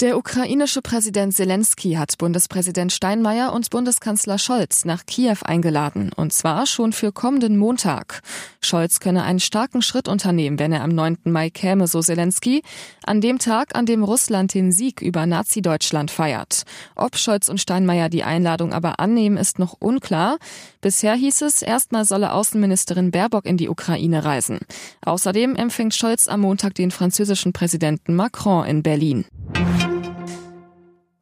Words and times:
Der 0.00 0.16
ukrainische 0.16 0.80
Präsident 0.80 1.34
Zelensky 1.34 1.92
hat 1.92 2.16
Bundespräsident 2.16 2.90
Steinmeier 2.90 3.52
und 3.52 3.68
Bundeskanzler 3.68 4.38
Scholz 4.38 4.86
nach 4.86 5.04
Kiew 5.04 5.36
eingeladen, 5.44 6.10
und 6.16 6.32
zwar 6.32 6.64
schon 6.64 6.94
für 6.94 7.12
kommenden 7.12 7.58
Montag. 7.58 8.22
Scholz 8.62 9.00
könne 9.00 9.24
einen 9.24 9.40
starken 9.40 9.82
Schritt 9.82 10.08
unternehmen, 10.08 10.58
wenn 10.58 10.72
er 10.72 10.84
am 10.84 10.88
9. 10.88 11.18
Mai 11.24 11.50
käme, 11.50 11.86
so 11.86 12.00
Zelensky, 12.00 12.62
an 13.04 13.20
dem 13.20 13.38
Tag, 13.38 13.76
an 13.76 13.84
dem 13.84 14.02
Russland 14.02 14.54
den 14.54 14.72
Sieg 14.72 15.02
über 15.02 15.26
Nazi-Deutschland 15.26 16.10
feiert. 16.10 16.62
Ob 16.96 17.18
Scholz 17.18 17.50
und 17.50 17.60
Steinmeier 17.60 18.08
die 18.08 18.24
Einladung 18.24 18.72
aber 18.72 19.00
annehmen, 19.00 19.36
ist 19.36 19.58
noch 19.58 19.76
unklar. 19.80 20.38
Bisher 20.80 21.12
hieß 21.12 21.42
es, 21.42 21.60
erstmal 21.60 22.06
solle 22.06 22.32
Außenministerin 22.32 23.10
Baerbock 23.10 23.44
in 23.44 23.58
die 23.58 23.68
Ukraine 23.68 24.24
reisen. 24.24 24.60
Außerdem 25.04 25.56
empfängt 25.56 25.94
Scholz 25.94 26.26
am 26.26 26.40
Montag 26.40 26.74
den 26.74 26.90
französischen 26.90 27.52
Präsidenten 27.52 28.14
Macron 28.14 28.64
in 28.64 28.82
Berlin. 28.82 29.26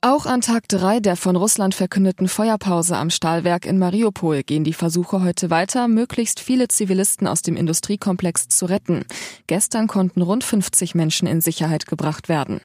Auch 0.01 0.27
an 0.27 0.43
Tag 0.43 0.69
drei 0.69 1.01
der 1.01 1.17
von 1.17 1.35
Russland 1.35 1.75
verkündeten 1.75 2.29
Feuerpause 2.29 2.97
am 2.97 3.11
Stahlwerk 3.11 3.67
in 3.67 3.81
Mariupol 3.81 4.45
gehen 4.45 4.63
die 4.63 4.73
Versuche 4.73 5.25
heute 5.25 5.51
weiter, 5.51 5.89
möglichst 5.89 6.39
viele 6.39 6.69
Zivilisten 6.69 7.27
aus 7.27 7.43
dem 7.43 7.57
Industriekomplex 7.57 8.47
zu 8.47 8.67
retten. 8.67 9.05
Gestern 9.49 9.89
konnten 9.89 10.23
rund 10.23 10.45
50 10.45 10.95
Menschen 10.95 11.27
in 11.27 11.41
Sicherheit 11.41 11.87
gebracht 11.87 12.29
werden. 12.29 12.61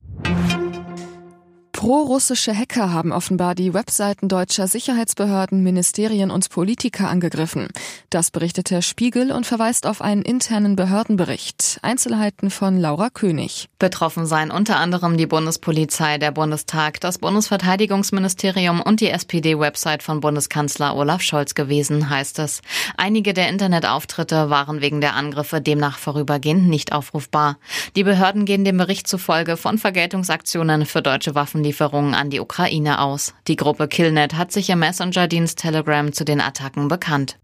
Pro-russische 1.84 2.58
Hacker 2.58 2.94
haben 2.94 3.12
offenbar 3.12 3.56
die 3.56 3.74
Webseiten 3.74 4.30
deutscher 4.30 4.70
Sicherheitsbehörden, 4.70 5.64
Ministerien 5.64 6.32
und 6.32 6.50
Politiker 6.50 7.10
angegriffen. 7.10 7.68
Das 8.10 8.32
berichtete 8.32 8.82
Spiegel 8.82 9.34
und 9.34 9.46
verweist 9.46 9.86
auf 9.86 10.02
einen 10.02 10.22
internen 10.22 10.78
Behördenbericht. 10.78 11.80
Einzelheiten 11.82 12.52
von 12.52 12.80
Laura 12.80 13.10
König. 13.10 13.68
Betroffen 13.80 14.26
seien 14.26 14.50
unter 14.50 14.78
anderem 14.78 15.18
die 15.18 15.26
Bundespolizei, 15.26 16.20
der 16.20 16.32
Bundestag, 16.32 17.02
das 17.02 17.18
Bundesverteidigungsministerium 17.18 18.80
und 18.80 19.02
die 19.02 19.10
SPD-Website 19.10 20.04
von 20.04 20.22
Bundeskanzler 20.22 20.96
Olaf 20.96 21.22
Scholz 21.22 21.54
gewesen, 21.54 22.10
heißt 22.10 22.40
es. 22.40 22.62
Einige 22.96 23.34
der 23.34 23.50
Internetauftritte 23.50 24.50
waren 24.50 24.80
wegen 24.80 25.02
der 25.02 25.16
Angriffe 25.16 25.60
demnach 25.60 25.98
vorübergehend 25.98 26.66
nicht 26.66 26.94
aufrufbar. 26.94 27.58
Die 27.98 28.06
Behörden 28.06 28.46
gehen 28.46 28.64
dem 28.64 28.78
Bericht 28.78 29.10
zufolge 29.10 29.58
von 29.58 29.78
Vergeltungsaktionen 29.78 30.86
für 30.86 31.02
deutsche 31.02 31.36
Waffenlieferungen 31.36 31.73
Waffenlieferungen 31.74 32.14
an 32.14 32.30
die 32.30 32.40
Ukraine 32.40 33.00
aus. 33.00 33.34
Die 33.48 33.56
Gruppe 33.56 33.88
Killnet 33.88 34.36
hat 34.36 34.52
sich 34.52 34.70
im 34.70 34.80
Messenger-Dienst 34.80 35.58
Telegram 35.58 36.12
zu 36.14 36.24
den 36.26 36.42
Attacken 36.42 36.88
bekannt. 36.88 37.38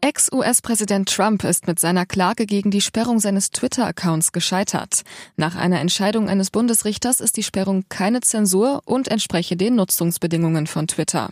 Ex-US-Präsident 0.00 1.08
Trump 1.08 1.44
ist 1.44 1.66
mit 1.66 1.78
seiner 1.78 2.06
Klage 2.06 2.46
gegen 2.46 2.70
die 2.70 2.80
Sperrung 2.80 3.20
seines 3.20 3.50
Twitter-Accounts 3.50 4.32
gescheitert. 4.32 5.02
Nach 5.36 5.54
einer 5.54 5.80
Entscheidung 5.80 6.28
eines 6.28 6.50
Bundesrichters 6.50 7.20
ist 7.20 7.36
die 7.36 7.44
Sperrung 7.44 7.84
keine 7.88 8.20
Zensur 8.20 8.82
und 8.84 9.08
entspreche 9.08 9.56
den 9.56 9.76
Nutzungsbedingungen 9.76 10.66
von 10.66 10.88
Twitter. 10.88 11.30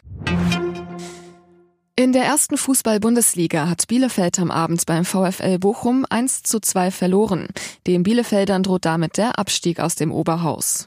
In 2.00 2.14
der 2.14 2.24
ersten 2.24 2.56
Fußball-Bundesliga 2.56 3.68
hat 3.68 3.86
Bielefeld 3.86 4.38
am 4.38 4.50
Abend 4.50 4.86
beim 4.86 5.04
VfL 5.04 5.58
Bochum 5.58 6.06
1 6.08 6.44
zu 6.44 6.58
2 6.58 6.90
verloren. 6.90 7.48
Den 7.86 8.04
Bielefeldern 8.04 8.62
droht 8.62 8.86
damit 8.86 9.18
der 9.18 9.38
Abstieg 9.38 9.80
aus 9.80 9.96
dem 9.96 10.10
Oberhaus. 10.10 10.86